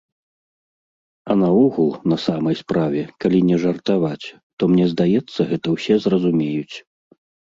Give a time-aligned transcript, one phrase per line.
[1.33, 4.27] А наогул, на самай справе, калі не жартаваць,
[4.57, 6.75] то мне здаецца, гэта ўсе зразумеюць.